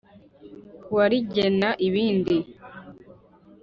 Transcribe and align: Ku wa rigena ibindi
Ku 0.83 0.89
wa 0.97 1.05
rigena 1.11 1.69
ibindi 1.87 2.37